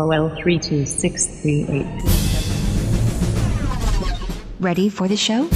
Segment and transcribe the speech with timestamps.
[0.00, 1.84] FOL32638.
[4.58, 5.46] Ready for the show?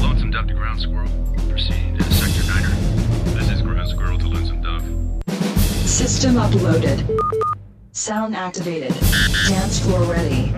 [0.00, 1.08] Lonesome Dove to Ground Squirrel.
[1.48, 2.74] Proceeding to Sector Niner.
[3.38, 4.82] This is Ground Squirrel to Lonesome Dove.
[5.88, 7.06] System uploaded.
[7.92, 8.92] Sound activated.
[9.48, 10.52] Dance floor ready.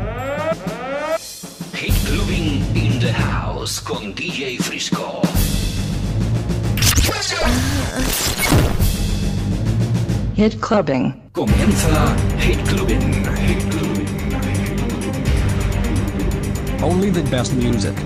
[1.76, 5.20] Hit Clubbing in the House con DJ Frisco.
[7.38, 8.95] Uh,
[10.36, 11.14] Hit clubbing.
[11.32, 13.24] Comienza Hit Clubbing.
[13.36, 14.06] Hit Clubbing.
[16.82, 17.96] Only the best music.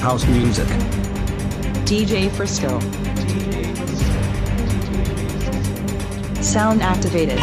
[0.00, 0.66] House music.
[1.86, 2.80] DJ Frisco.
[6.42, 7.38] Sound activated.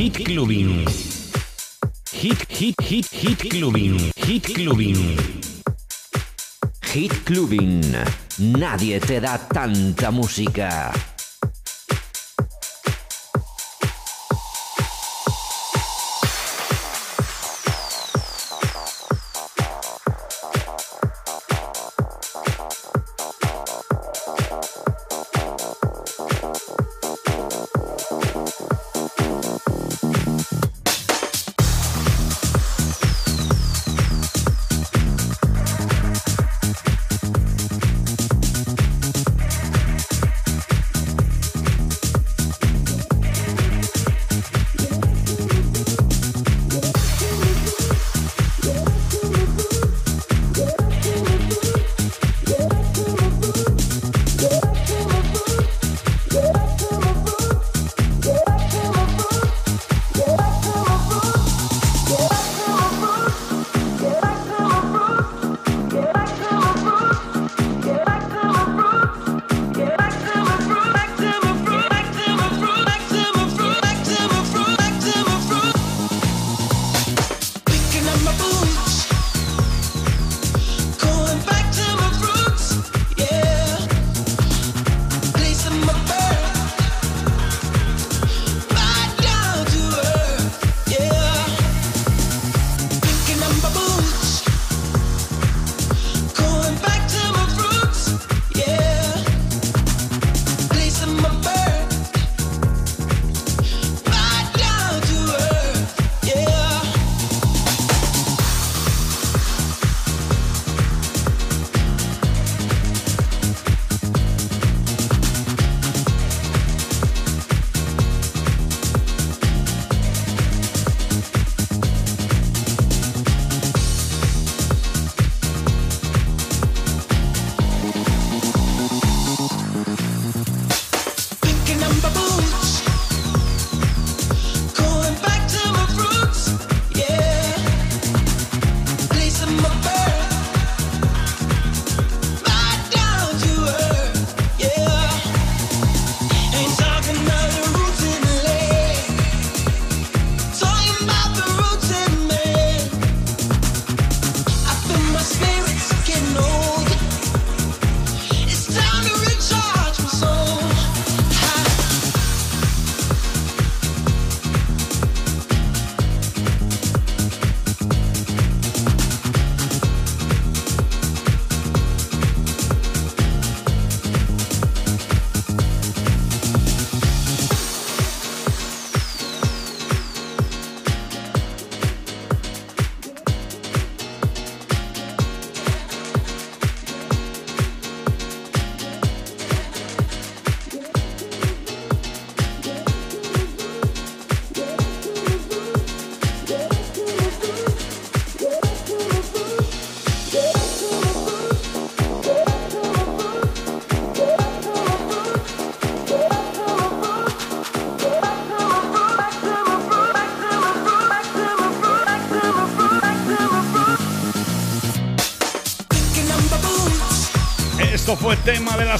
[0.00, 0.86] Hit Clubbing.
[2.10, 4.10] Hit, hit, hit, hit Clubbing.
[4.16, 5.18] Hit Clubbing.
[6.80, 7.94] Hit Clubbing.
[8.38, 10.90] Nadie te da tanta música.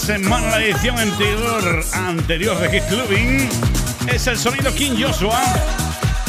[0.00, 3.48] Semana, la edición anterior, anterior de Hit Clubbing.
[4.08, 5.40] Es el sonido King Joshua.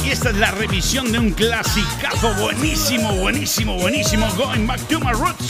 [0.04, 4.28] Y esta es la revisión de un clasicazo buenísimo, buenísimo, buenísimo.
[4.36, 5.46] Going Back to My Roots.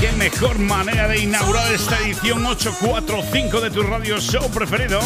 [0.00, 5.00] Qué mejor manera de inaugurar esta edición 845 de tu radio show preferido.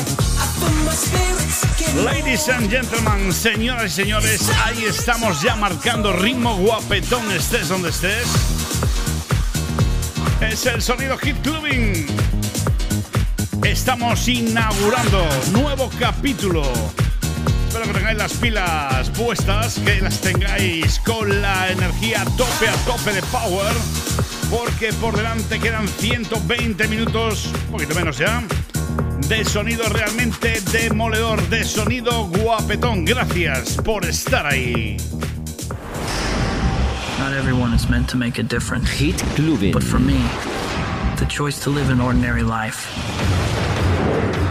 [2.03, 8.54] Ladies and gentlemen, señoras y señores, ahí estamos ya marcando ritmo guapetón, estés donde estés.
[10.55, 12.07] Es el sonido Hit Clubbing.
[13.65, 16.63] Estamos inaugurando nuevo capítulo.
[17.67, 23.13] Espero que tengáis las pilas puestas, que las tengáis con la energía tope, a tope
[23.15, 23.75] de power,
[24.49, 28.41] porque por delante quedan 120 minutos, un poquito menos ya,
[29.27, 33.05] de sonido realmente demoledor, de sonido guapetón.
[33.05, 34.99] Gracias por estar ahí.
[37.35, 38.89] Not everyone is meant to make a difference.
[38.89, 39.73] Hit Clubbing.
[39.73, 40.23] But for me,
[41.19, 42.87] the choice to live an ordinary life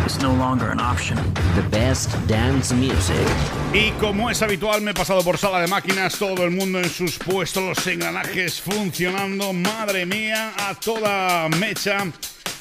[0.06, 1.16] is no longer an option.
[1.56, 3.26] The best dance music.
[3.74, 6.90] Y como es habitual, me he pasado por sala de máquinas, todo el mundo en
[6.90, 12.12] sus puestos, los engranajes funcionando, madre mía, a toda mecha,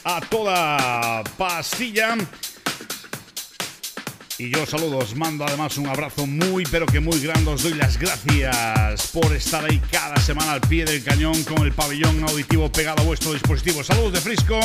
[0.05, 2.17] a toda pastilla.
[4.43, 7.75] Y yo saludo, os mando además un abrazo muy pero que muy grande, os doy
[7.75, 12.69] las gracias por estar ahí cada semana al pie del cañón con el pabellón auditivo
[12.73, 13.85] pegado a vuestro dispositivo.
[13.85, 14.59] Saludos de Frisco.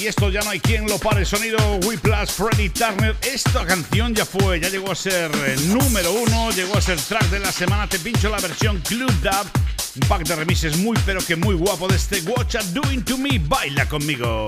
[0.00, 1.24] Y esto ya no hay quien lo pare.
[1.24, 3.16] Sonido Whiplash, Freddy Turner.
[3.22, 7.30] Esta canción ya fue, ya llegó a ser eh, número uno, llegó a ser track
[7.30, 7.88] de la semana.
[7.88, 9.48] Te pincho la versión Club Dub.
[9.94, 13.16] Un pack de remises muy pero que muy guapo de este Watch It Doing to
[13.16, 13.38] Me.
[13.38, 14.46] Baila conmigo.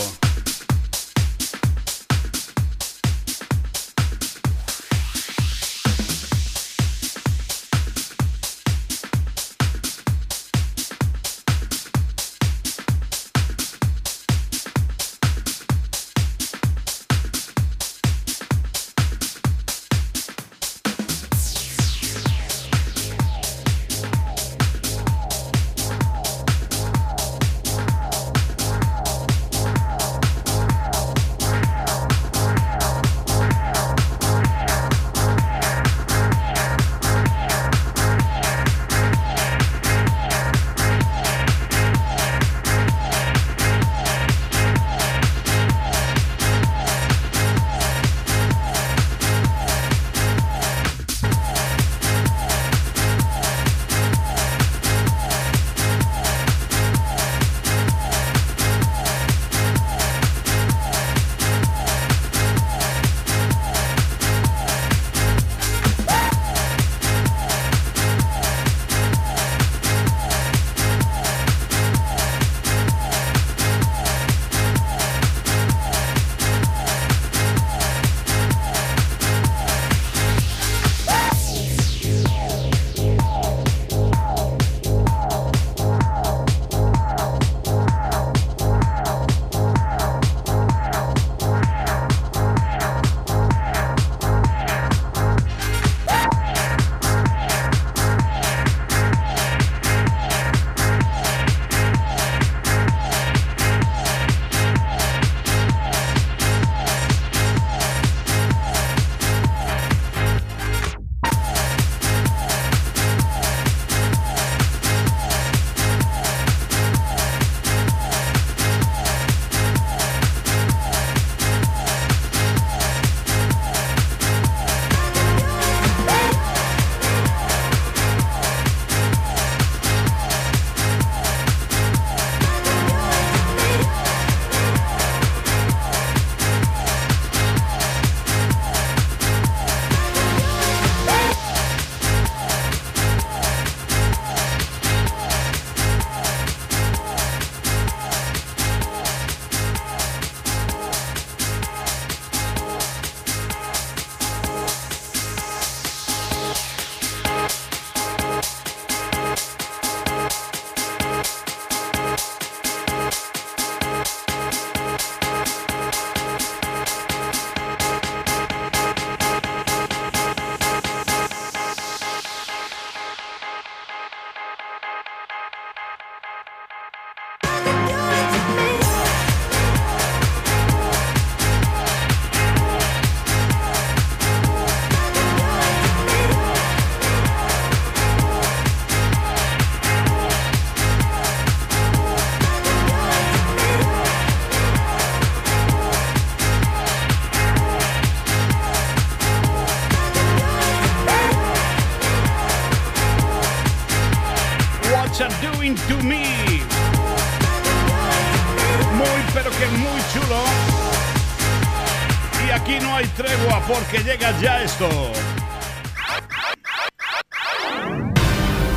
[214.41, 214.89] Ya esto.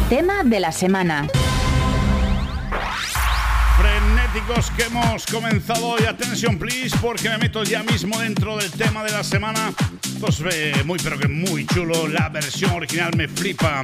[0.10, 1.28] Tema de la semana.
[3.78, 6.04] Frenéticos que hemos comenzado hoy.
[6.04, 9.74] Atención, please, porque me meto ya mismo dentro del tema de la semana.
[10.20, 12.08] Pues eh, muy, pero que muy chulo.
[12.08, 13.82] La versión original me flipa.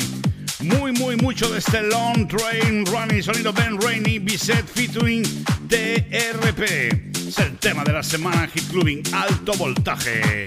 [0.60, 3.24] Muy, muy, mucho de este Long Train Running.
[3.24, 5.24] Sonido Ben Rainey, Bisset featuring
[5.68, 6.62] DRP.
[7.28, 10.46] Es el tema de la semana Hit Clubbing Alto Voltaje.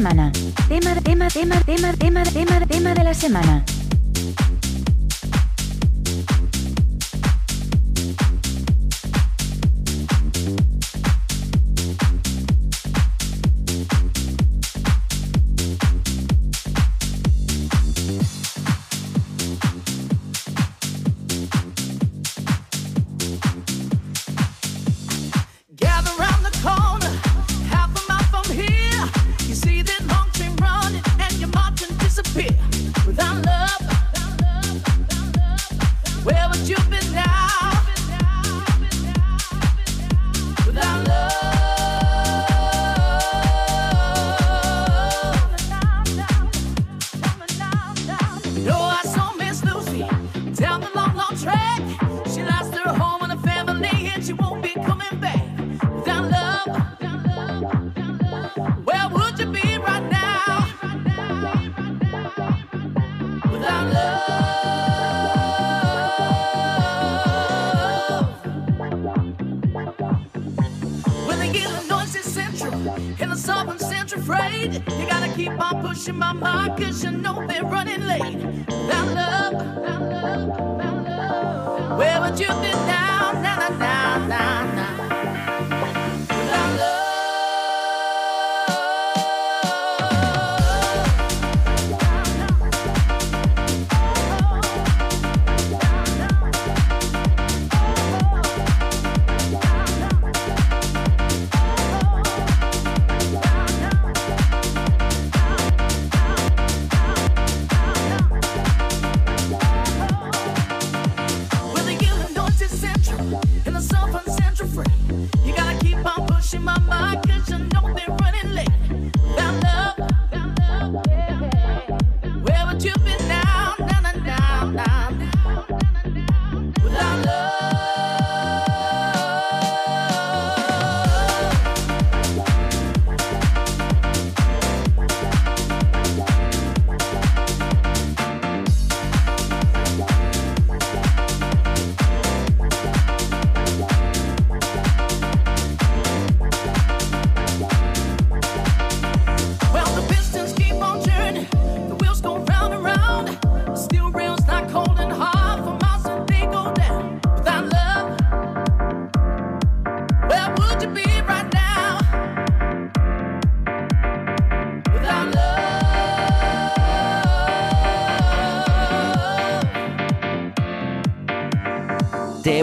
[0.00, 0.32] Tema,
[1.02, 3.79] tema, tema, tema, tema, tema, tema de la semana.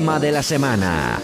[0.08, 1.17] De la semana.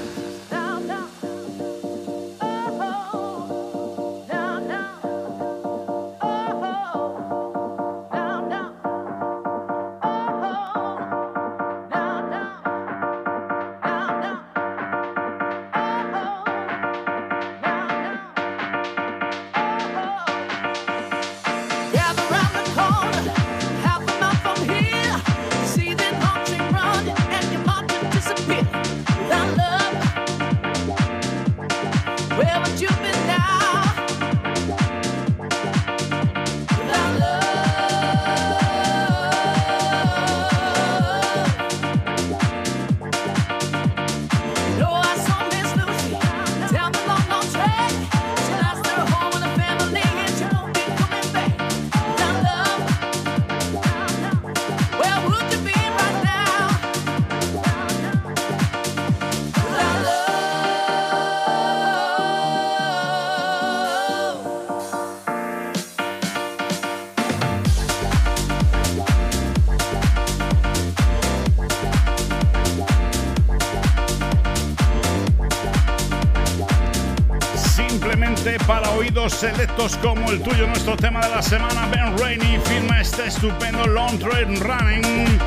[79.43, 81.85] Selectos como el tuyo, nuestro tema de la semana.
[81.87, 85.37] Ben Rainey firma este estupendo Long Train Running.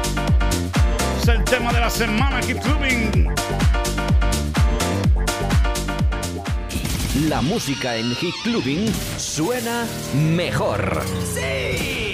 [1.22, 3.28] Es el tema de la semana, Keep Clubbing.
[7.26, 11.02] La música en Hit Clubbing suena mejor.
[11.34, 12.05] ¡Sí!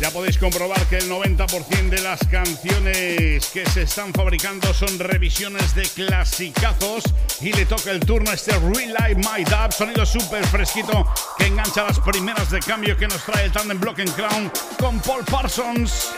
[0.00, 5.74] Ya podéis comprobar que el 90% de las canciones que se están fabricando son revisiones
[5.74, 7.04] de clasicazos
[7.42, 11.84] y le toca el turno a este Relive My Dub, sonido súper fresquito que engancha
[11.84, 16.10] las primeras de cambio que nos trae el Tandem Block and Crown con Paul Parsons.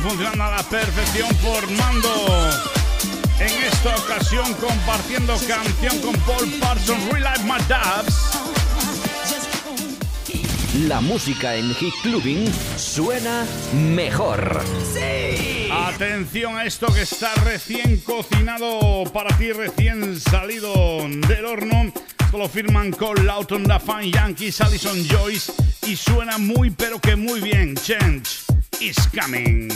[0.00, 2.50] Funcionando a la perfección formando
[3.38, 8.44] en esta ocasión compartiendo canción con Paul Parsons, Relive My Dubs.
[10.88, 14.60] La música en Hit Clubbing suena mejor.
[14.92, 15.68] ¡Sí!
[15.70, 20.74] Atención a esto que está recién cocinado para ti, recién salido
[21.28, 21.92] del horno.
[22.36, 25.52] Lo firman con Lawton Da Fan Yankees, Allison Joyce
[25.86, 27.76] y suena muy pero que muy bien.
[27.76, 28.42] Change
[28.80, 29.70] is coming.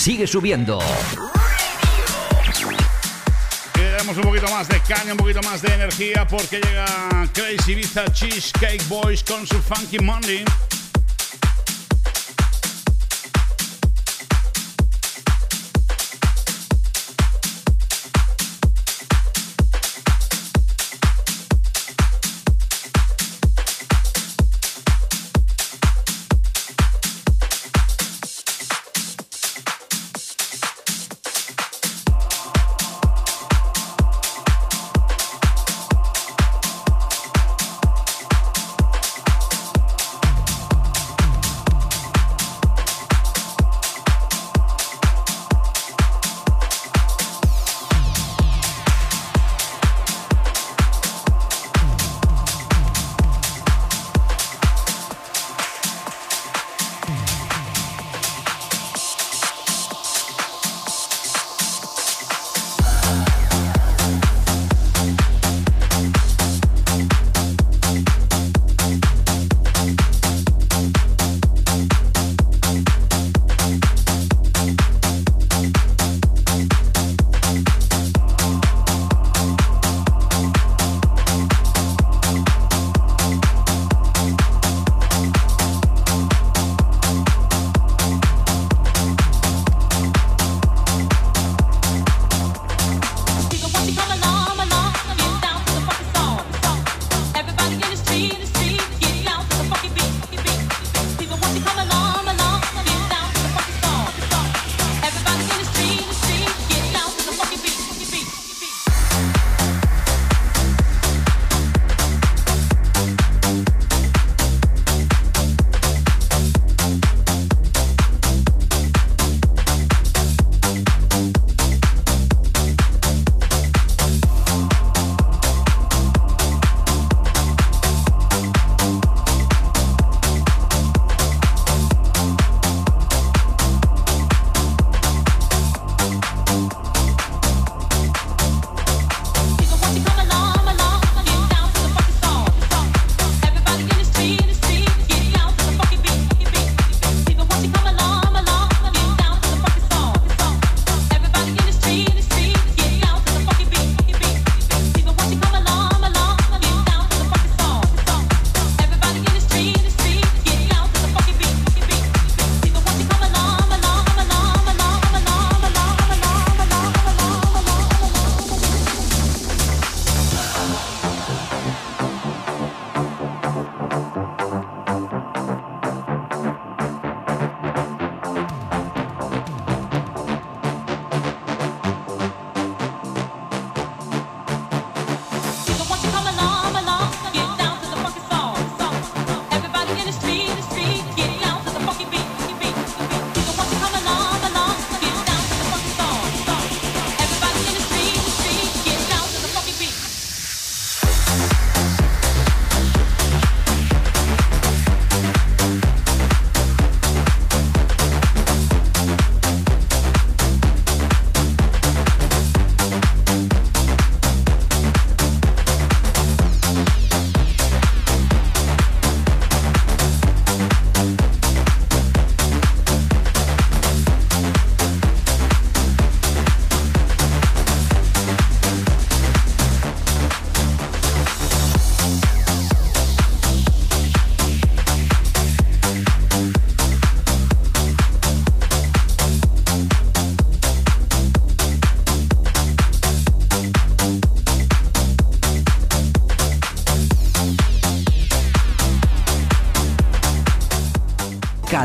[0.00, 0.78] Sigue subiendo.
[3.74, 8.10] Queremos un poquito más de caña, un poquito más de energía porque llega Crazy Ibiza
[8.10, 10.42] Cheesecake Boys con su Funky Monday.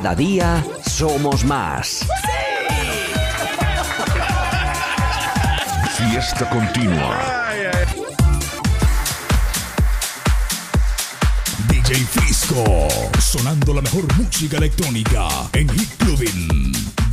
[0.05, 2.05] Cada día somos más.
[5.97, 7.49] Fiesta continua.
[11.67, 12.87] DJ Frisco,
[13.19, 16.71] sonando la mejor música electrónica en Hit Clubbing.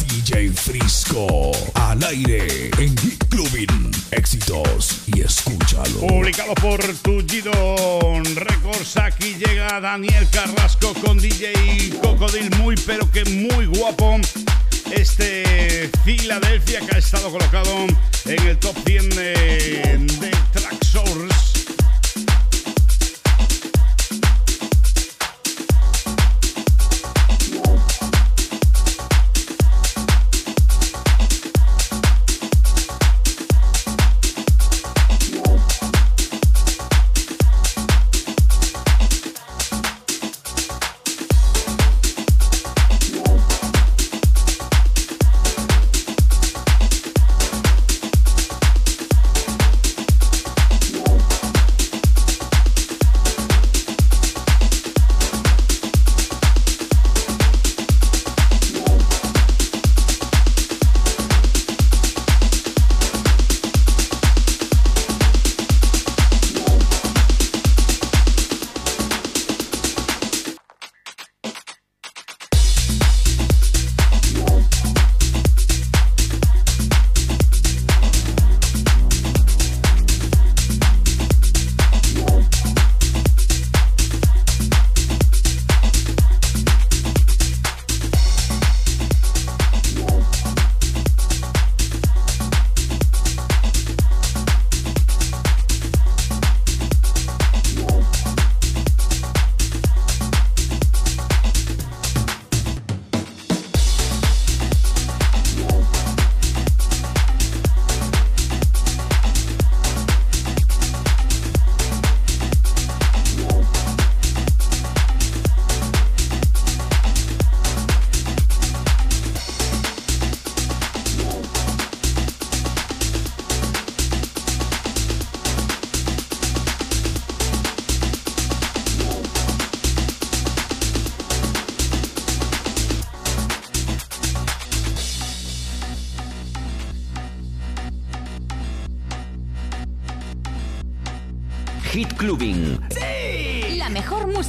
[0.09, 3.92] DJ Frisco, al aire en Hit Clubbing.
[4.13, 6.07] Éxitos y escúchalo.
[6.07, 7.53] Publicado por Tullido
[8.35, 14.21] Records, aquí llega Daniel Carrasco con DJ Cocodil, muy pero que muy guapo.
[14.91, 17.87] Este Filadelfia que ha estado colocado
[18.27, 20.22] en el top 100 de,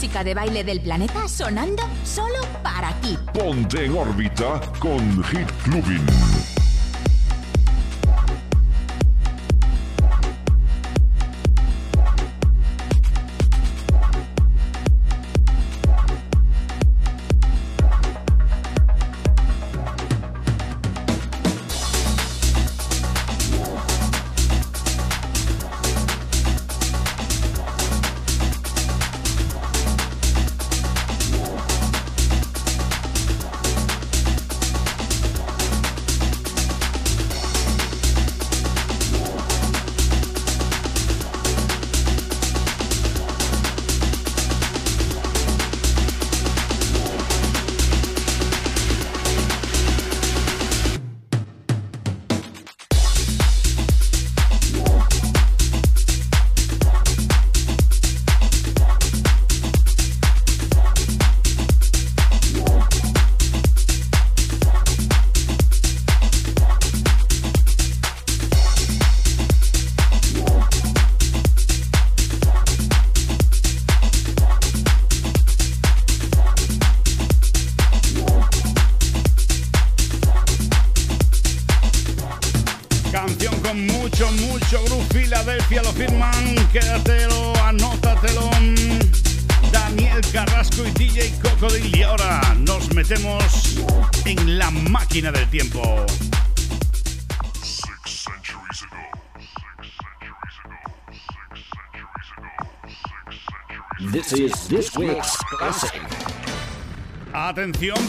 [0.04, 3.18] música de baile del planeta sonando solo para ti.
[3.34, 6.53] Ponte en órbita con Hit Clubbing.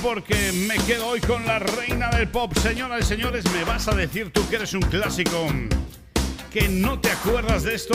[0.04, 2.52] Porque me quedo hoy con la reina del pop.
[2.58, 5.46] Señoras y señores, me vas a decir tú que eres un clásico,
[6.52, 7.94] que no te acuerdas de esto.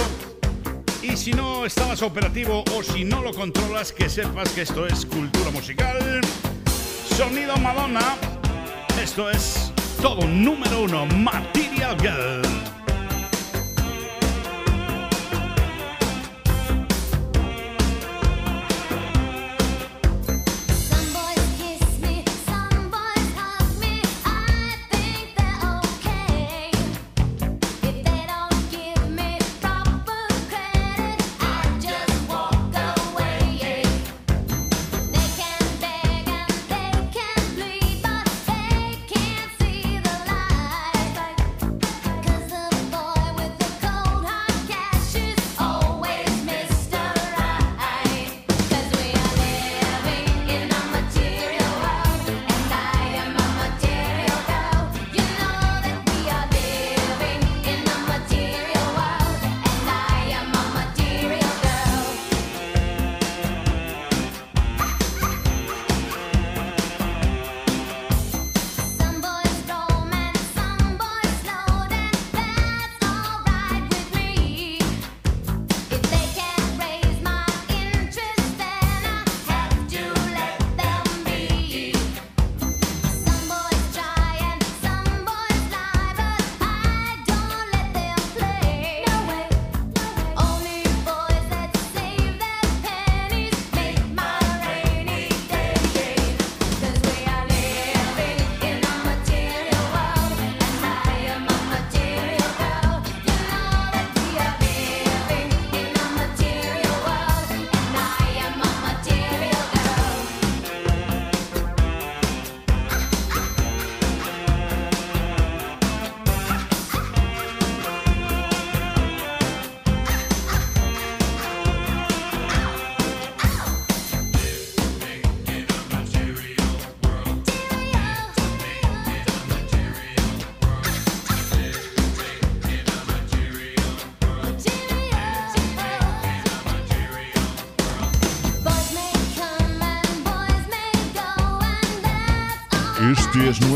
[1.04, 5.06] Y si no estabas operativo o si no lo controlas, que sepas que esto es
[5.06, 6.22] cultura musical.
[7.16, 8.18] Sonido Madonna.
[9.02, 12.59] Esto es todo número uno, Material Girl.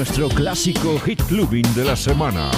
[0.04, 2.51] Nuestro clásico hit clubbing de la semana.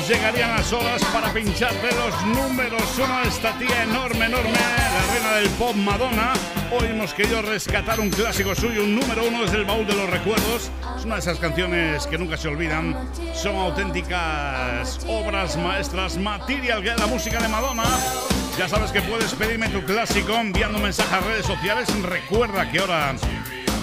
[0.00, 5.48] Llegarían las horas para pincharte los números uno esta tía enorme, enorme, la reina del
[5.50, 6.32] pop Madonna.
[6.72, 10.10] Hoy hemos querido rescatar un clásico suyo, un número uno desde el baúl de los
[10.10, 10.70] recuerdos.
[10.96, 12.96] Es una de esas canciones que nunca se olvidan.
[13.34, 17.84] Son auténticas obras maestras, material de la música de Madonna.
[18.58, 21.88] Ya sabes que puedes pedirme tu clásico enviando un mensaje a redes sociales.
[22.02, 23.14] Recuerda que ahora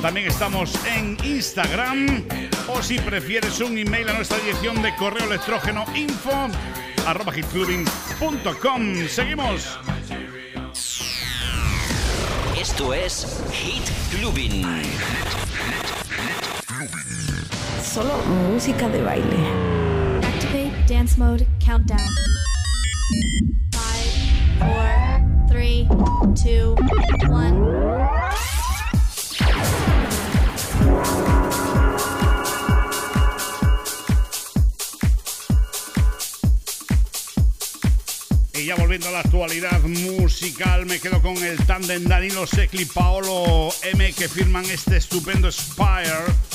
[0.02, 5.86] también estamos en Instagram o si prefieres un email a nuestra dirección de correo electrógeno
[5.96, 6.50] info
[7.06, 9.08] arroba hitclubing.com.
[9.08, 9.80] Seguimos.
[12.60, 14.66] Esto es Hit Clubbing.
[17.84, 18.18] Solo
[18.52, 19.38] música de baile.
[20.24, 22.00] Activate dance mode countdown.
[39.42, 45.52] Actualidad musical, me quedo con el tándem Danilo Secli Paolo M que firman este estupendo
[45.52, 46.51] Spire.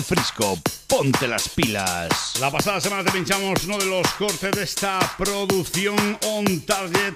[0.00, 0.58] DJ Frisco.
[0.86, 2.34] Ponte las pilas.
[2.40, 7.14] La pasada semana te pinchamos uno de los cortes de esta producción On Target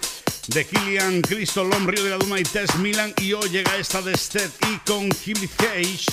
[0.48, 3.14] de Killian, Cristo Río de la Duma y Tess Milan.
[3.18, 6.06] Y hoy llega esta de Stead y con Hilly Cage.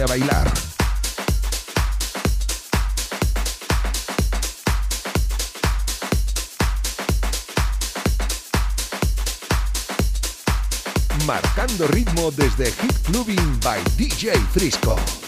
[0.00, 0.50] A bailar.
[11.26, 15.21] marcando ritmo desde Hit Clubbing by DJ Frisco.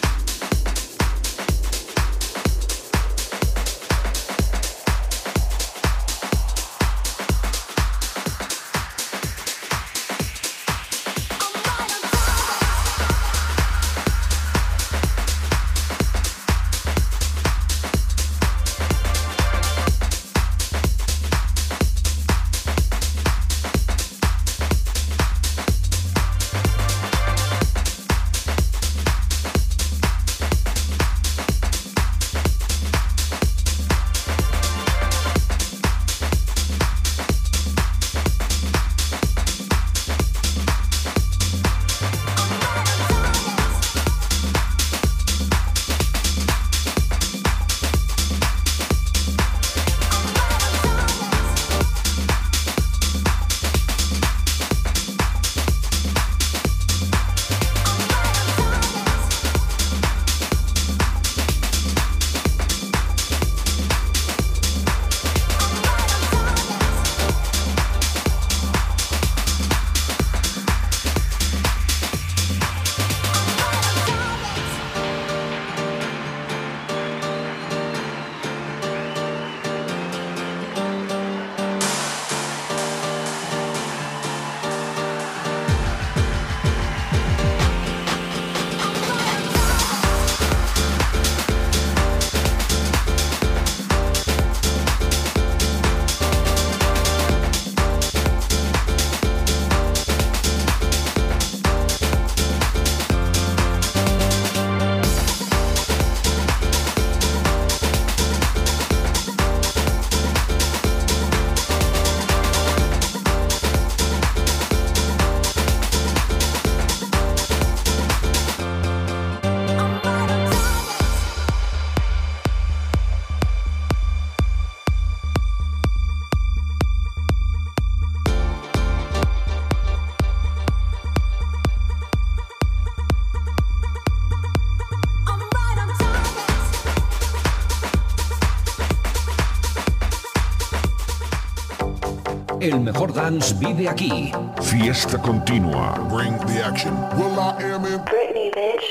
[142.65, 144.33] El mejor dance vive aquí.
[144.63, 145.99] Fiesta continua.
[146.11, 146.95] Bring the action.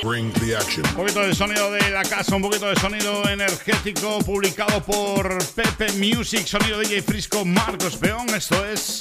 [0.00, 0.86] Bring the action.
[0.90, 5.90] Un poquito de sonido de la casa, un poquito de sonido energético publicado por Pepe
[5.94, 8.28] Music, sonido DJ Frisco, Marcos Peón.
[8.30, 8.98] Esto es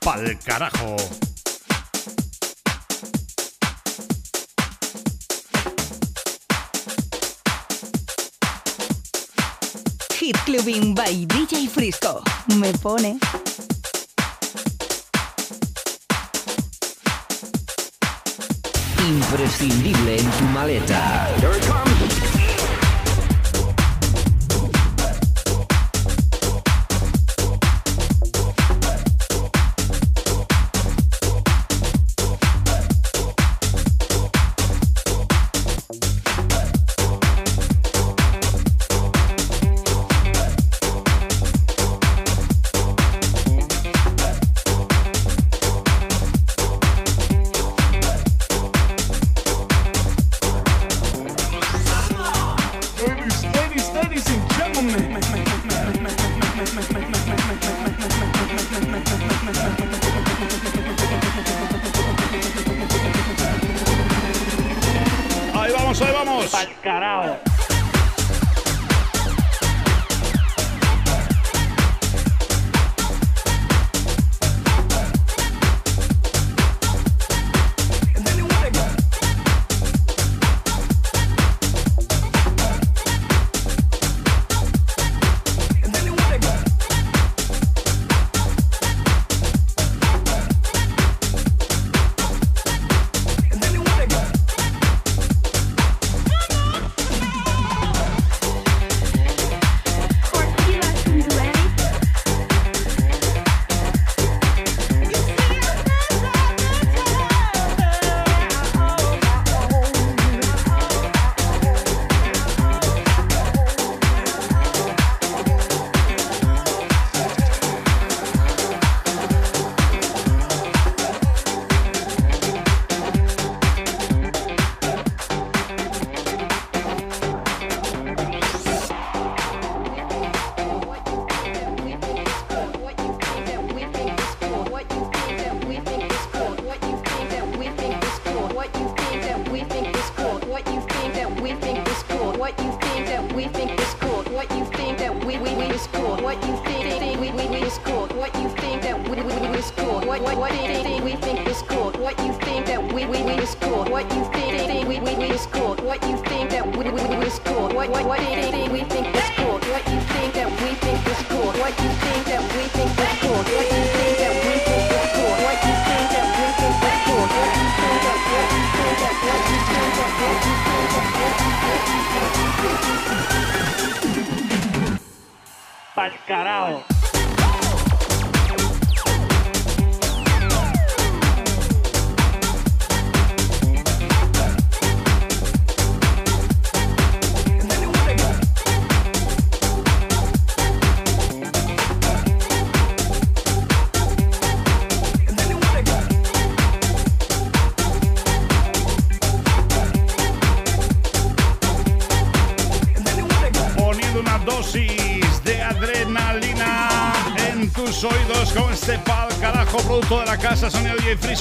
[0.00, 0.96] Pal Carajo.
[10.12, 12.22] Hit Clubbing by DJ Frisco.
[12.58, 13.18] Me pone.
[19.06, 22.23] Imprescindible en tu maleta.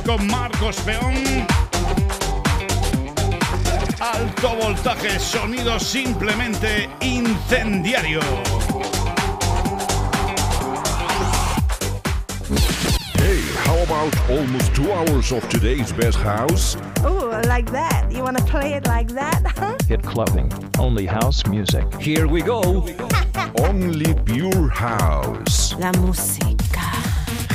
[0.04, 1.48] Frisco Marcos Peón.
[4.00, 8.20] Alto voltaje, sonido simplemente incendiario.
[13.16, 16.76] Hey, how about almost two hours of today's best house?
[17.06, 18.12] Oh, like that.
[18.12, 19.78] You want to play it like that, huh?
[19.88, 20.52] Hit clubbing.
[20.80, 21.86] Only house music.
[22.02, 22.86] Here we go.
[23.60, 25.74] Only pure house.
[25.80, 26.53] La música.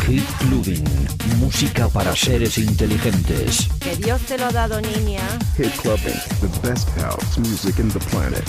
[0.08, 0.84] Hit Clubbing.
[1.36, 3.68] Música para seres inteligentes.
[3.78, 5.20] Que Dios te lo ha dado, niña.
[5.58, 8.42] Hit Clubbing, the best house music in the planet.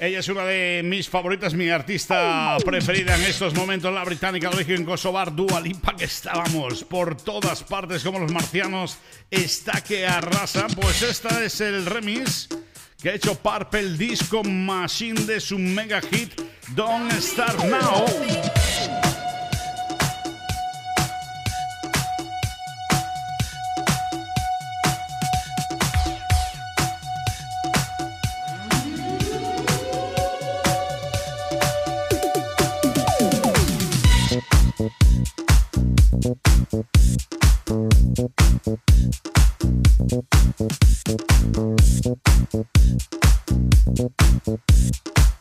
[0.00, 4.56] Ella es una de mis favoritas, mi artista preferida en estos momentos, la británica de
[4.56, 8.96] origen Kosovar, Dua Lipa, que estábamos por todas partes como los marcianos,
[9.30, 10.68] está que arrasa.
[10.68, 12.48] Pues esta es el remix
[13.02, 16.41] que ha hecho Purple Disco Machine de su mega hit
[16.74, 18.41] Don't Start Now.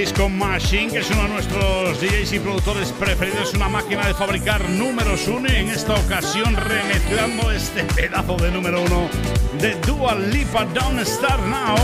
[0.00, 4.14] disco Machine, que es uno de nuestros DJs y productores preferidos, es una máquina de
[4.14, 9.10] fabricar números uno en esta ocasión remezclando este pedazo de número uno
[9.60, 11.76] de Dua Lipa Don't Start Now.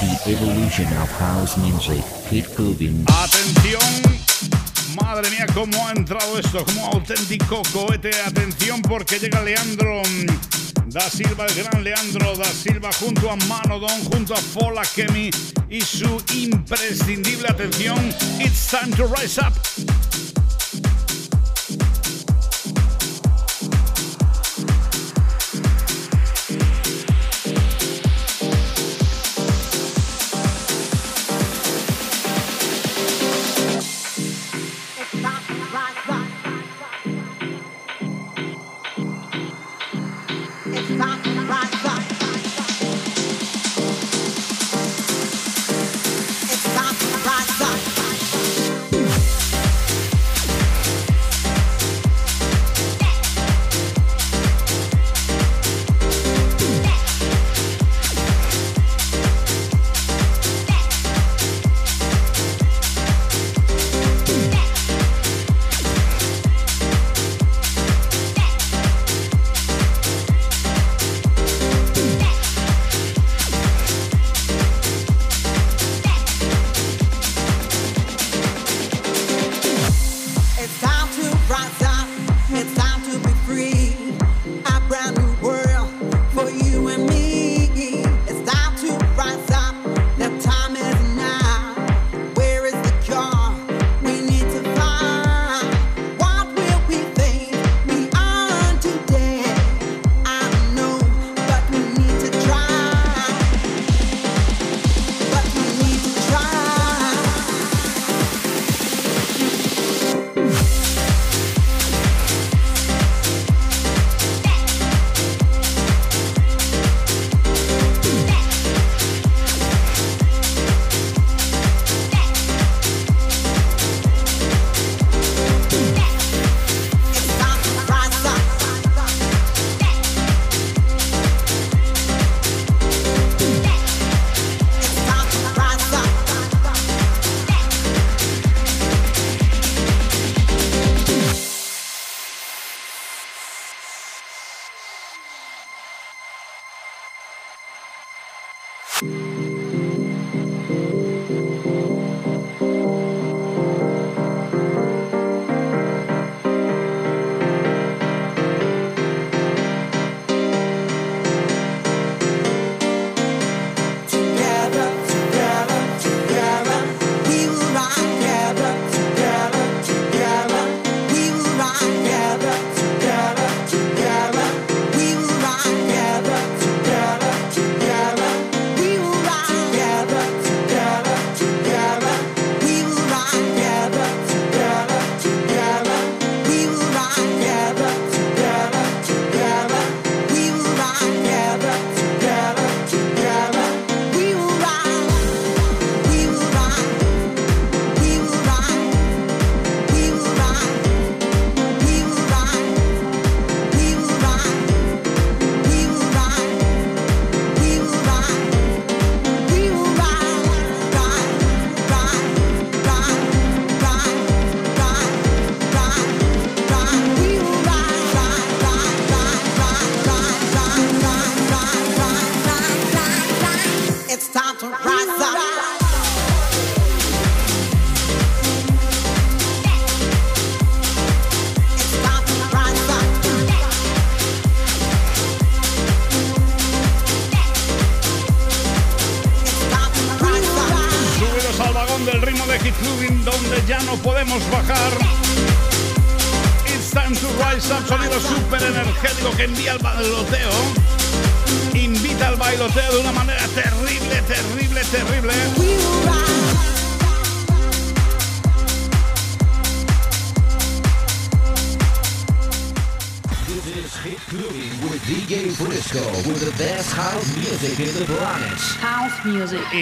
[0.00, 2.02] The evolution of house music.
[3.06, 3.80] Atención,
[5.00, 8.10] madre mía, cómo ha entrado esto, como auténtico cohete.
[8.26, 10.63] Atención, porque llega Leandro mm,
[10.94, 15.28] da Silva, el gran Leandro da Silva, junto a Manodon, junto a Fola Kemi
[15.68, 17.98] y su imprescindible atención.
[18.38, 20.03] It's time to rise up.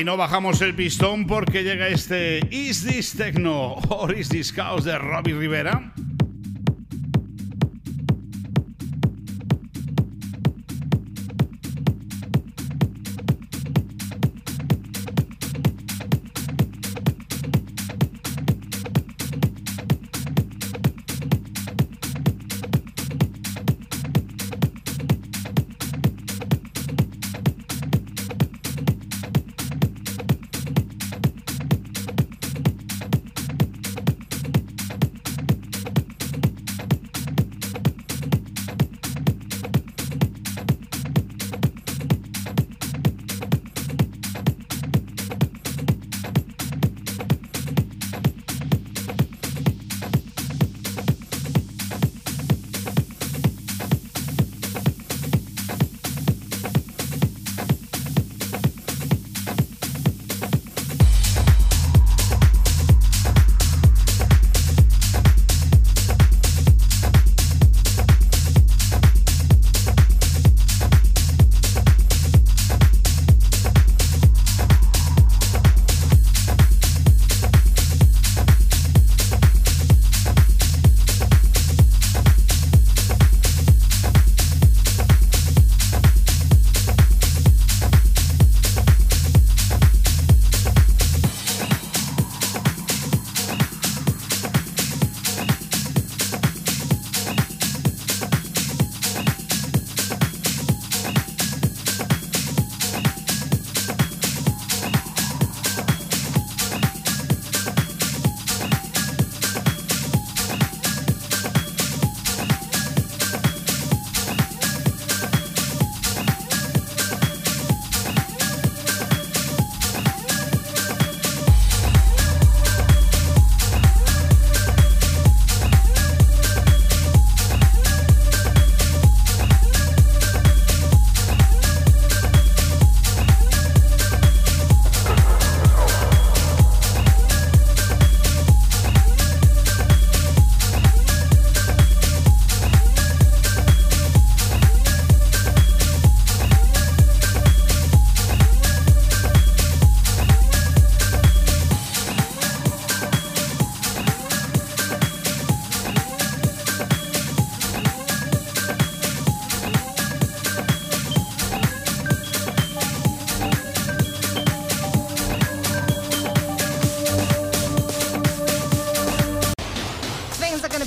[0.03, 4.83] Y no bajamos el pistón porque llega este Is This Techno or Is This Chaos
[4.83, 5.91] de Robbie Rivera.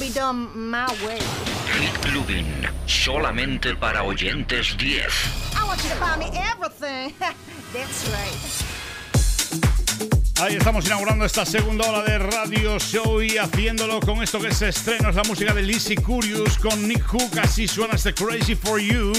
[0.09, 1.19] Done my way.
[1.79, 5.03] Hit Clubbing, solamente para oyentes 10.
[5.55, 7.13] I want you to buy me everything.
[7.73, 8.75] That's right.
[10.41, 14.69] Ahí estamos inaugurando esta segunda hora de Radio Show y haciéndolo con esto que se
[14.69, 18.79] estreno, es la música de Lizzie Curious con Nick Hook, así suena este Crazy for
[18.79, 19.13] You.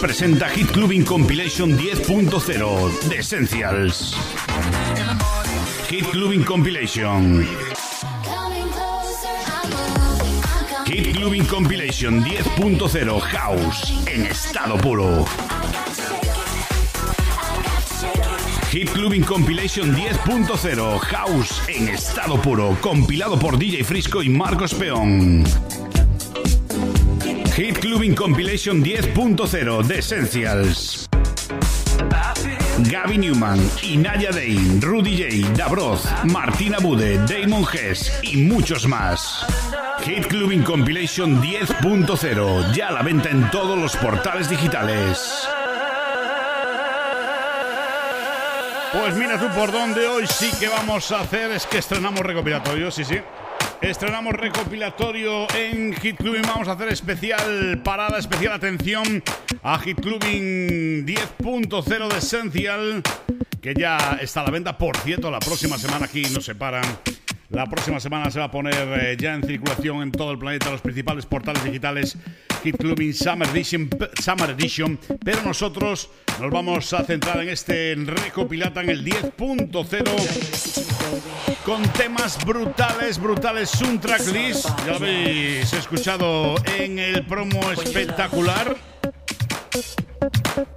[0.00, 4.16] Presenta Hit Clubbing Compilation 10.0 de Essentials.
[5.88, 7.46] Hit Clubbing Compilation.
[10.86, 15.26] Hit Clubbing Compilation 10.0 House en estado puro.
[18.70, 25.44] Hit Clubbing Compilation 10.0 House en estado puro, compilado por DJ Frisco y Marcos Peón.
[27.60, 31.06] Hit Clubbing Compilation 10.0 The Essentials.
[32.88, 39.44] Gaby Newman, Inaya Dane, Rudy J, Dabroz, Martina Bude, Damon Hess y muchos más.
[40.02, 45.46] Hit Clubbing Compilation 10.0, ya a la venta en todos los portales digitales.
[48.90, 52.90] Pues mira tú por dónde hoy sí que vamos a hacer, es que estrenamos recopilatorio,
[52.90, 53.18] sí, sí.
[53.82, 56.42] Estrenamos recopilatorio en Hit Clubbing.
[56.42, 59.22] Vamos a hacer especial parada, especial atención
[59.62, 63.02] a Hit Clubbing 10.0 de Essential,
[63.62, 64.76] que ya está a la venta.
[64.76, 66.84] Por cierto, la próxima semana aquí nos separan.
[67.50, 70.70] La próxima semana se va a poner eh, ya en circulación en todo el planeta
[70.70, 72.16] los principales portales digitales
[72.62, 73.90] Hit Clubbing Summer Edition,
[74.22, 81.82] Summer Edition, pero nosotros nos vamos a centrar en este recopilata en el 10.0 con
[81.94, 83.72] temas brutales, brutales,
[84.32, 84.68] list.
[84.86, 88.76] Ya habéis escuchado en el promo espectacular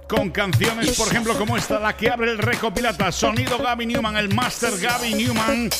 [0.08, 4.34] con canciones, por ejemplo, como esta, la que abre el recopilata, sonido Gaby Newman, el
[4.34, 5.70] Master Gaby Newman,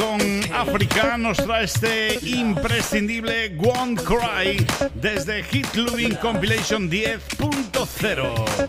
[0.00, 0.20] con
[0.54, 8.68] África nos trae este imprescindible One Cry desde Hit Clubbing Compilation 10.0.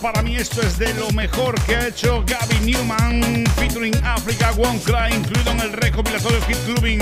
[0.00, 4.80] para mí esto es de lo mejor que ha hecho Gabby Newman, featuring Africa One
[4.84, 7.00] Cry, incluido en el recopilatorio Hit Clubbing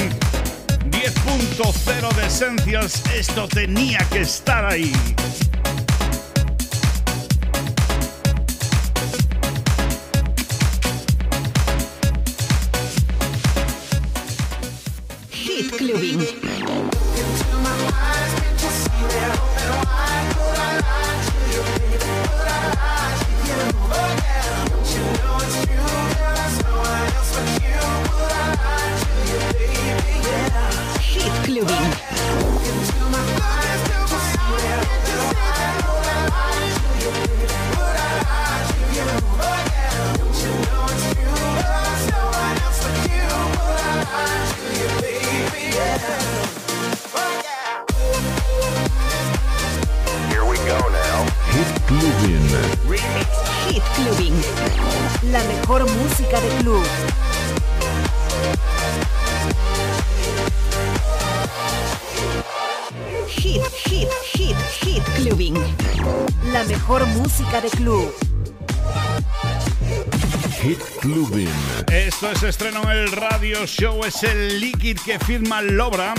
[0.90, 3.02] 10.0 de Essentials.
[3.14, 4.92] Esto tenía que estar ahí.
[73.44, 76.14] Radio Show es el líquido que firma Lobra.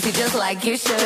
[0.00, 0.98] pussy just like you should.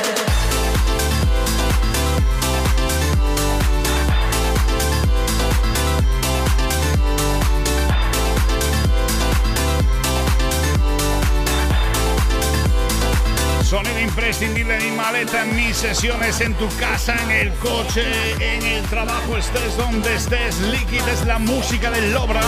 [13.65, 18.05] Sonido imprescindible en maleta, en mis sesiones, en tu casa, en el coche,
[18.39, 20.61] en el trabajo, estés donde estés.
[20.61, 22.43] Liquid es la música del Lobra,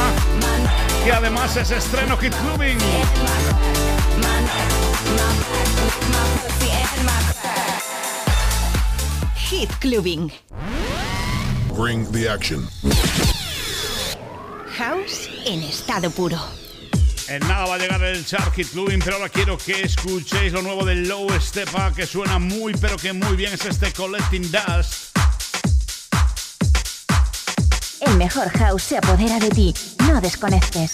[1.04, 2.78] que además es estreno Hit Clubbing.
[9.58, 10.30] Hit Clubbing.
[11.74, 12.68] Bring the action.
[14.76, 16.36] House en estado puro.
[17.30, 20.60] En nada va a llegar el Chart Hit Clubbing, pero ahora quiero que escuchéis lo
[20.60, 23.54] nuevo del Low Stepa, que suena muy, pero que muy bien.
[23.54, 25.16] Es este Collecting Dust.
[28.00, 29.74] El mejor house se apodera de ti.
[30.06, 30.92] No desconectes.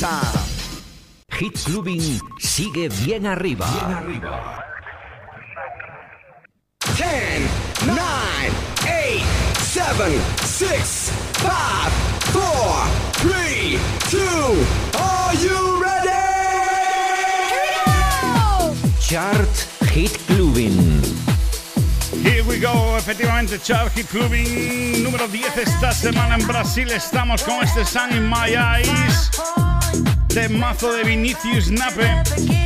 [0.00, 0.48] time.
[1.38, 1.66] Hits
[2.38, 3.66] sigue bien arriba.
[3.66, 4.64] Bien arriba.
[6.96, 7.48] 10,
[7.86, 8.00] 9,
[8.86, 9.22] 8,
[9.60, 11.12] 7, 6,
[11.42, 11.92] 5,
[12.32, 13.78] 4, 3,
[14.10, 14.18] 2,
[14.98, 16.08] are you ready?
[17.52, 18.74] Here we go.
[19.00, 19.54] Chart
[19.92, 21.02] Hit Clubin.
[22.22, 26.90] Here we go, efectivamente, Chart Hit Clubin número 10 esta semana en Brasil.
[26.90, 29.30] Estamos con este Sun in My Eyes
[30.34, 32.59] de mazo de Vinicius Nape.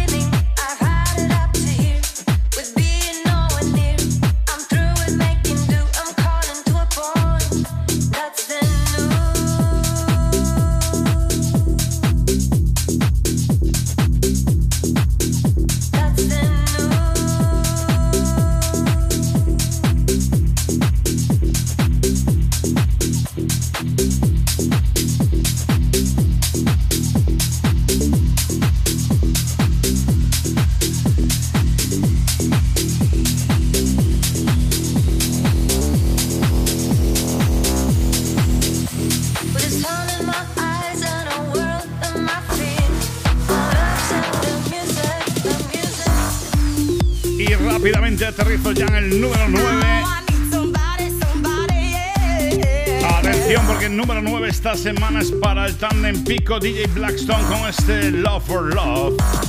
[54.85, 59.44] semanas para el tandem pico DJ Blackstone con este Love for Love.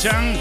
[0.00, 0.32] 将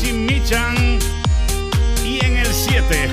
[0.00, 0.98] Chimichan.
[2.02, 3.10] Y en el 7,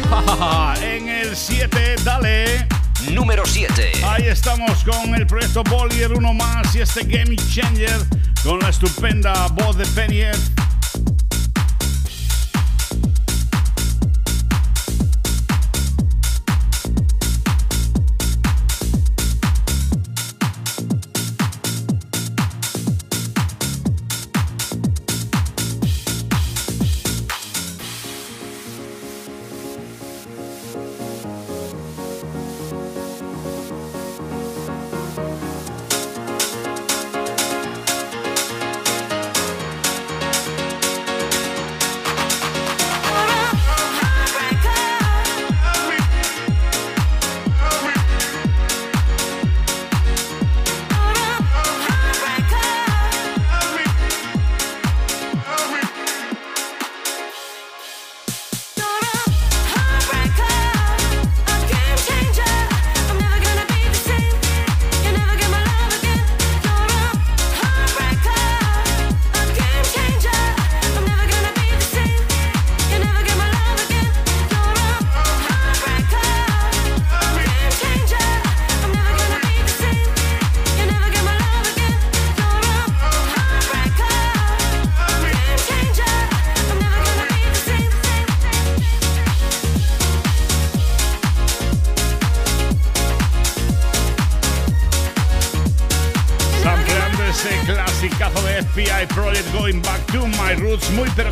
[0.81, 2.65] en el 7, dale.
[3.11, 3.91] Número 7.
[4.05, 7.99] Ahí estamos con el proyecto Bollier, uno más y este Game Changer
[8.43, 10.66] con la estupenda voz de Penny Earth.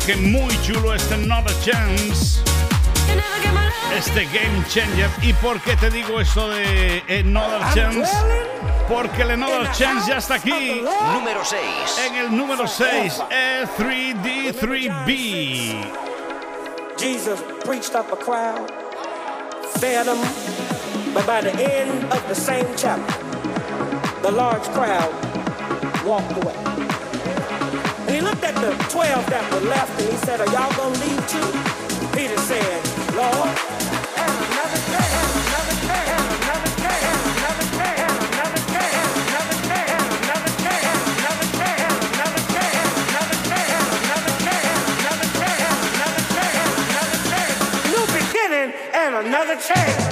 [0.06, 2.40] Que muy chulo este Not a Chance.
[3.96, 5.10] Este Game Changer.
[5.22, 8.12] ¿Y por qué te digo esto de Another Chance?
[8.88, 10.80] Porque el Another Chance ya está aquí.
[11.12, 11.60] Número 6.
[12.06, 15.84] En el número 6, E3D3B.
[16.96, 18.70] Jesus preached up a crowd,
[19.80, 20.18] fed them,
[21.12, 23.12] but by the end of the same chapter,
[24.22, 25.12] the large crowd
[26.04, 26.75] walked away.
[28.16, 31.20] He looked at the 12 that were left and he said, Are y'all gonna leave
[31.28, 31.52] too?
[32.16, 32.80] Peter said,
[33.12, 33.52] Lord,
[34.16, 35.04] and another day,
[35.36, 36.72] another another another
[37.36, 38.64] another another another
[39.28, 39.60] another
[40.16, 40.48] another
[40.96, 42.64] another another another
[43.68, 44.32] another
[48.96, 50.05] another another change.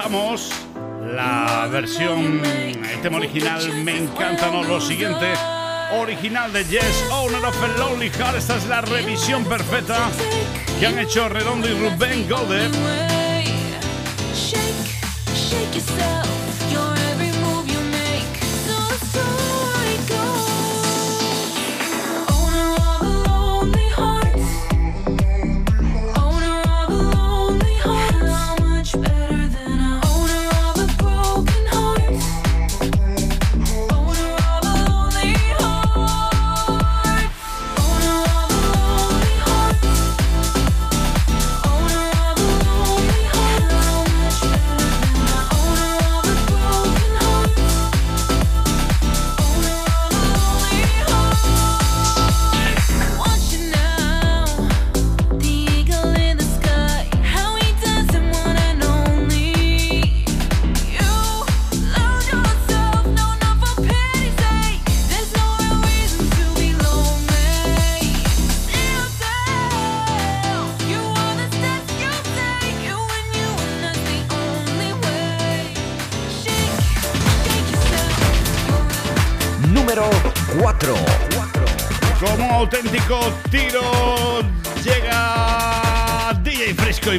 [0.00, 4.62] La versión, el tema original me encanta, ¿no?
[4.62, 5.26] Lo siguiente,
[5.92, 8.36] original de Yes, Owner of a Lonely Heart.
[8.36, 10.08] Esta es la revisión perfecta
[10.78, 13.07] que han hecho Redondo y Rubén Golden.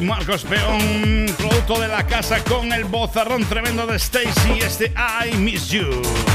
[0.00, 4.92] Marcos Peón, producto de la casa con el bozarrón tremendo de Stacy, este
[5.24, 6.29] I Miss You.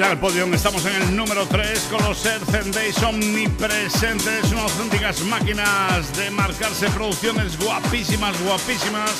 [0.00, 0.46] Ya el podio.
[0.54, 6.88] Estamos en el número 3 con los Earth Days omnipresentes, unas auténticas máquinas de marcarse
[6.90, 9.10] producciones guapísimas, guapísimas,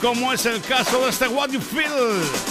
[0.00, 2.49] como es el caso de este What You Feel.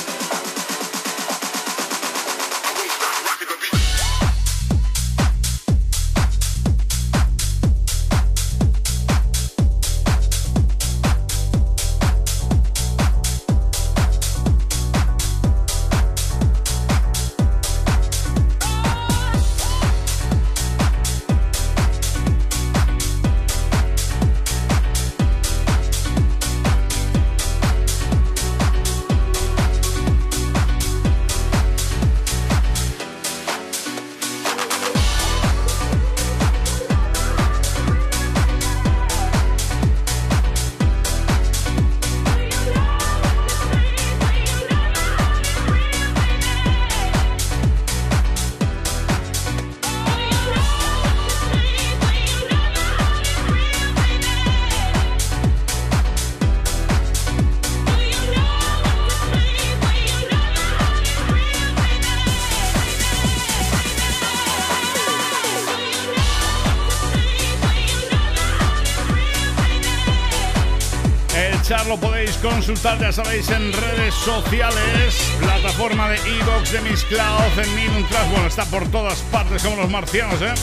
[72.70, 78.48] Consultar, ya sabéis, en redes sociales, plataforma de Evox, de Miss Cloud, en Class, bueno,
[78.48, 80.54] está por todas partes como los marcianos, ¿eh?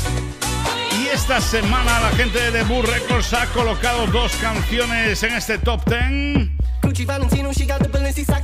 [1.00, 5.80] Y esta semana la gente de Bull Records ha colocado dos canciones en este top
[5.84, 6.48] 10.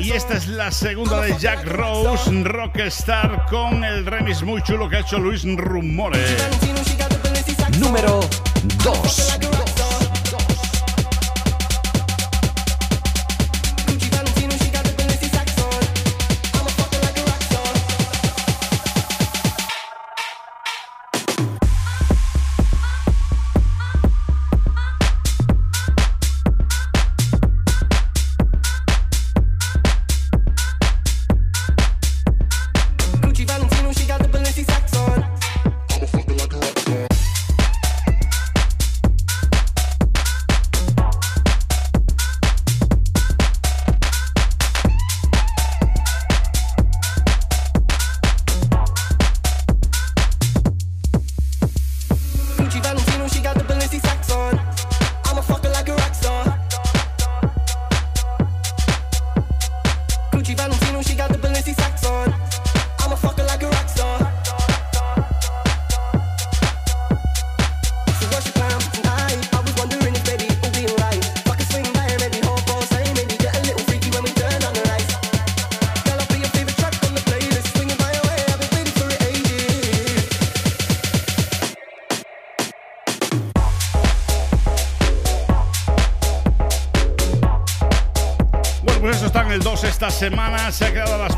[0.01, 4.97] Y esta es la segunda de Jack Rose, Rockstar, con el remix muy chulo que
[4.97, 6.37] ha hecho Luis Rumore.
[7.79, 8.21] Número
[8.83, 9.62] 2.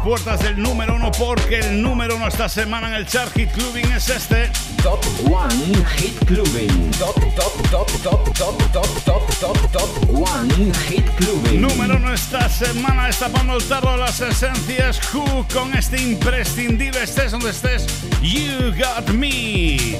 [0.04, 3.90] Puertas del número uno porque el número uno esta semana en el chart Hit Clubbing
[3.92, 4.50] es este.
[4.82, 5.54] Top One
[5.96, 6.90] Hit Clubbing.
[6.98, 11.62] Top, top, top, top, top, top, top, top, top One Hit Clubbing.
[11.62, 17.32] Número uno esta semana destapando el tarro de las esencias Who con este imprescindible estés
[17.32, 17.86] donde estés.
[18.20, 19.98] You Got Me.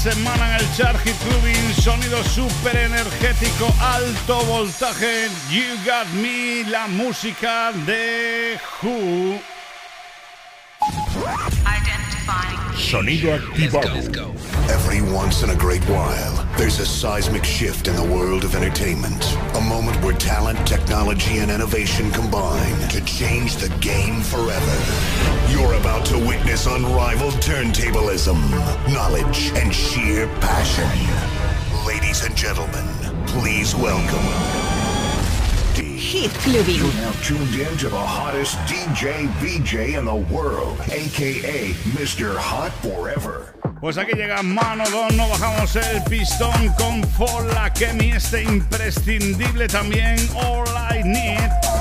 [0.00, 1.74] Semana en el Chart Hit Clubbing.
[1.74, 5.28] Sonido súper energético, alto voltaje.
[5.50, 9.38] You Got Me, la música de Who.
[12.76, 13.94] Sonido activado.
[14.70, 19.34] Every once in a great while, there's a seismic shift in the world of entertainment.
[19.54, 25.50] A moment where talent, technology, and innovation combine to change the game forever.
[25.50, 28.38] You're about to witness unrivaled turntablism,
[28.92, 30.86] knowledge, and sheer passion.
[31.86, 32.86] Ladies and gentlemen,
[33.26, 34.26] please welcome.
[35.96, 36.74] Hit Clubbing.
[36.74, 42.36] You have tuned in to the hottest DJ VJ in the world, aka Mr.
[42.36, 43.54] Hot Forever.
[43.80, 50.16] Pues aquí llega mano dos, no bajamos el pistón con Fola Kemi, este imprescindible también,
[50.34, 50.66] All
[50.98, 51.79] I Need.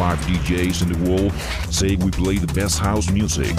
[0.00, 1.30] Five DJs in the world
[1.70, 3.54] say we play the best house music.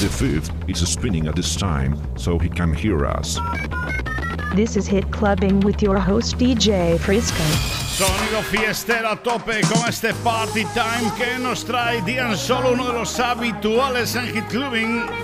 [0.00, 3.38] The fifth is spinning at this time, so he can hear us.
[4.54, 7.44] This is Hit Clubbing with your host DJ Frisco.
[7.92, 12.94] Sonido fiestero a tope con este Party Time que nos trae Dian Solo, uno de
[12.94, 15.21] los habituales en Hit Clubbing.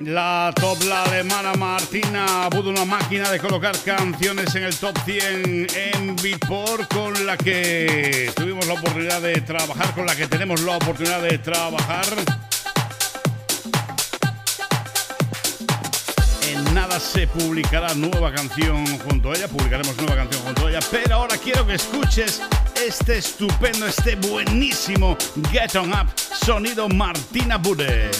[0.00, 5.66] La top la alemana Martina pudo una máquina de colocar canciones en el top 100
[5.94, 10.76] en Beatport con la que tuvimos la oportunidad de trabajar, con la que tenemos la
[10.76, 12.06] oportunidad de trabajar.
[17.00, 21.36] Se publicará nueva canción junto a ella, publicaremos nueva canción junto a ella, pero ahora
[21.38, 22.42] quiero que escuches
[22.76, 25.16] este estupendo, este buenísimo
[25.50, 28.10] Get On Up, sonido Martina Bude.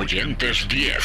[0.00, 0.96] Oyentes 10.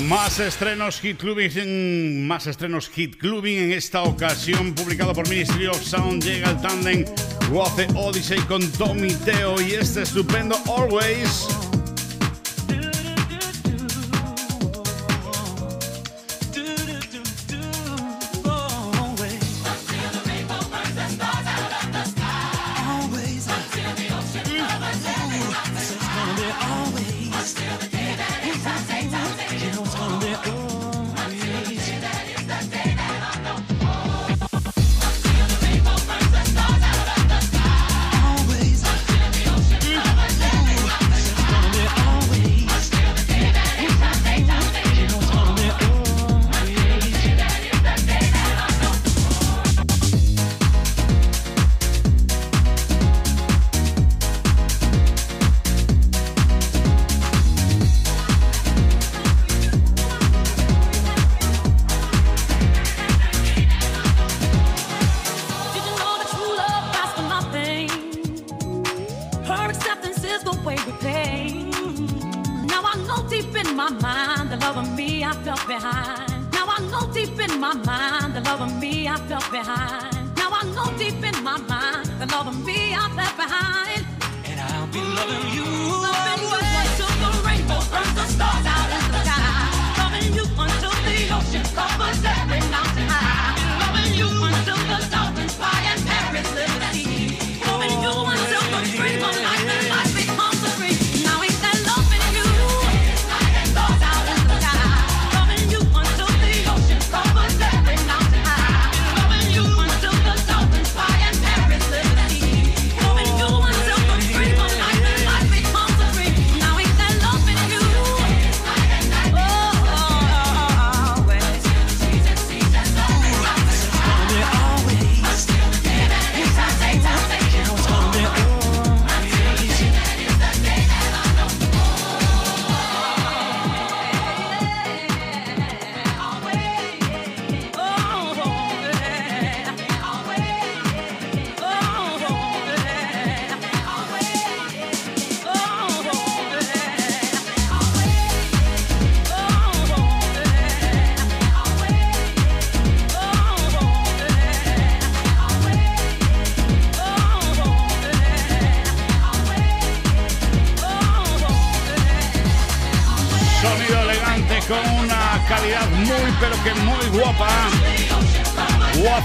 [0.08, 5.82] Más estrenos Hit Clubbing, más estrenos Hit Clubbing en esta ocasión publicado por Ministry of
[5.82, 7.04] Sound llega el tandem
[7.50, 11.46] Waze Odyssey con Tommy Teo y este estupendo Always.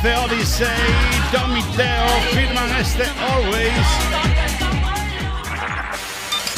[0.02, 0.66] The Odyssey,
[1.32, 3.86] Tommy Teo firman este Always.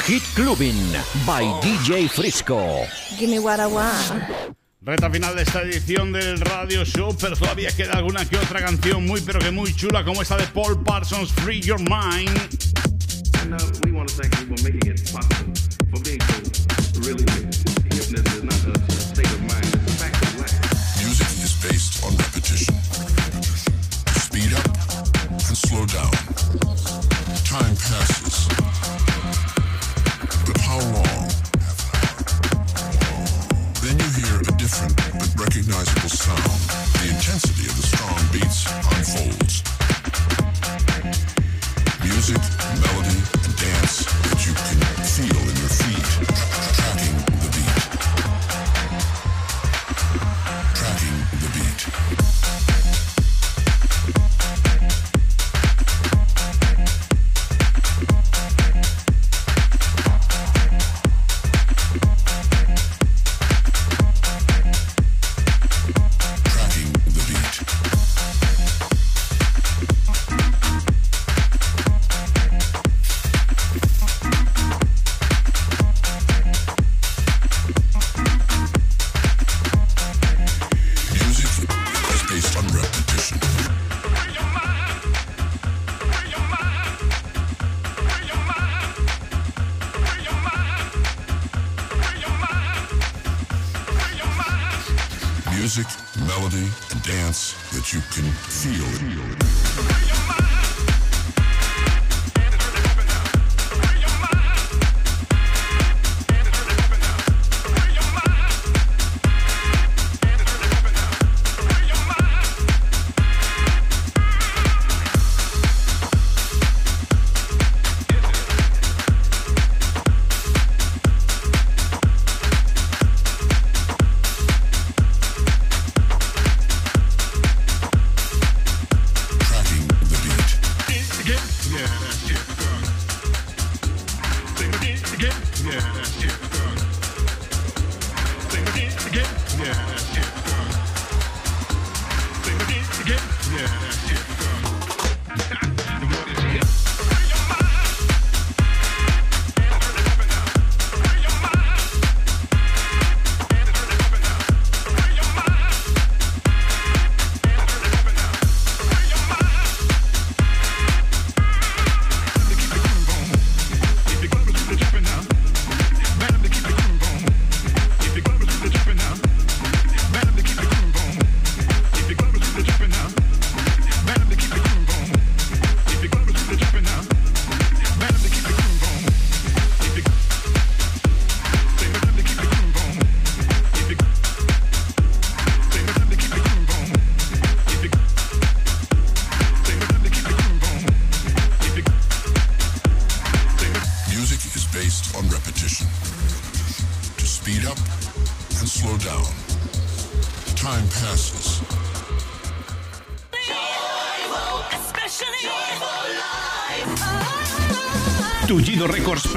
[0.06, 0.78] Hit Clubin
[1.26, 2.86] by DJ Frisco.
[3.20, 4.56] Give me what I want.
[4.82, 9.06] Reta final de esta edición del Radio Show, pero todavía queda alguna que otra canción
[9.06, 12.30] muy pero que muy chula como esta de Paul Parsons, Free Your Mind.
[13.42, 13.92] And, uh, we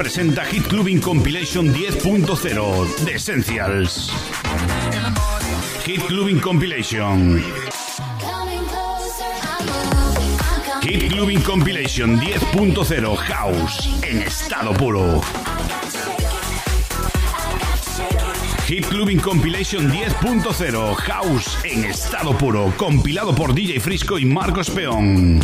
[0.07, 4.09] presenta Hit Clubbing Compilation 10.0 de Essentials.
[5.85, 7.43] Hit Clubbing Compilation.
[10.81, 15.21] Hit Clubbing Compilation 10.0 House en estado puro.
[18.65, 25.41] Hit Clubbing Compilation 10.0 House en estado puro, compilado por DJ Frisco y Marcos Peón.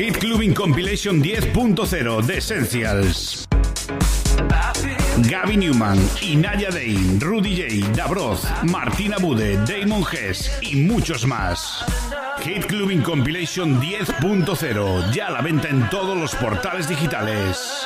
[0.00, 3.46] Hit Clubbing Compilation 10.0 de Essentials.
[5.28, 11.84] Gaby Newman, Inaya Dane, Rudy J, Dabroz, Martina Bude, Damon Hess y muchos más.
[12.42, 17.79] Hit Clubbing Compilation 10.0, ya a la venta en todos los portales digitales.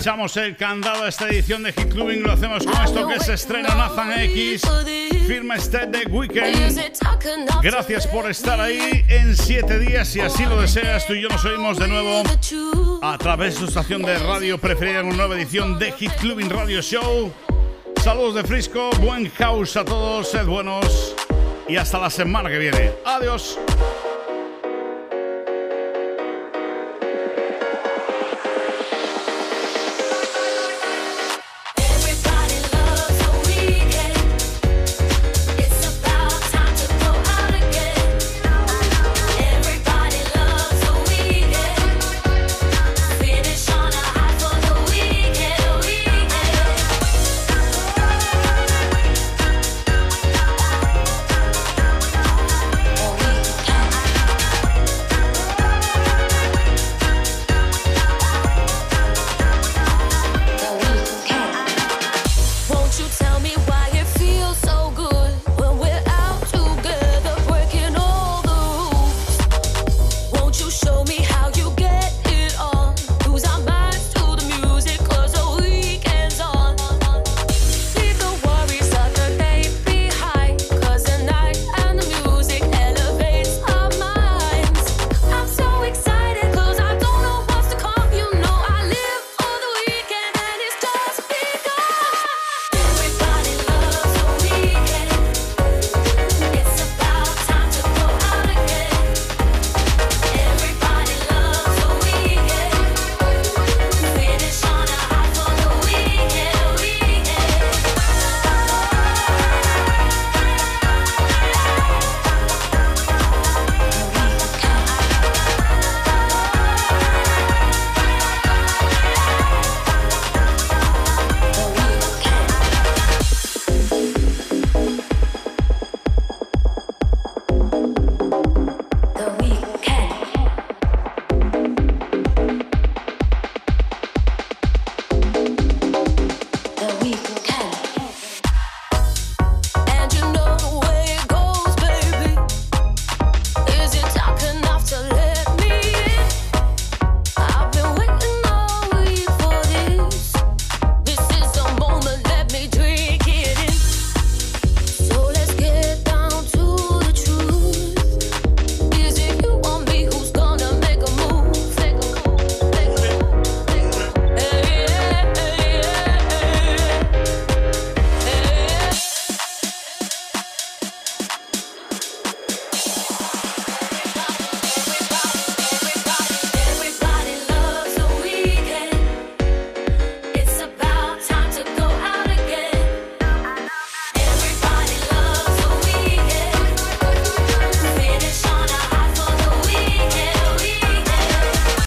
[0.00, 2.22] Echamos el candado a esta edición de Hit Clubbing.
[2.22, 4.62] Lo hacemos con esto que se estrena Nathan X.
[5.26, 6.90] Firma este de Weekend.
[7.62, 10.08] Gracias por estar ahí en siete días.
[10.08, 12.22] Si así lo deseas, tú y yo nos oímos de nuevo
[13.02, 16.48] a través de su estación de radio preferida en una nueva edición de Hit Clubbing
[16.48, 17.30] Radio Show.
[18.02, 21.14] Saludos de Frisco, buen house a todos, sed buenos
[21.68, 22.92] y hasta la semana que viene.
[23.04, 23.58] Adiós.